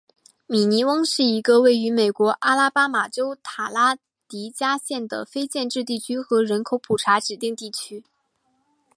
[0.47, 3.95] 米尼翁是一个位于美国阿拉巴马州塔拉
[4.27, 8.03] 迪加县的非建制地区和人口普查指定地区。